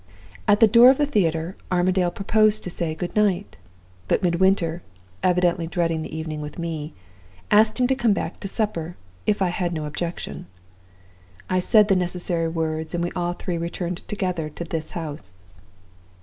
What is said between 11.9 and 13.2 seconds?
necessary words, and we